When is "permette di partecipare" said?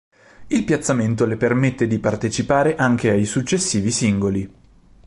1.37-2.75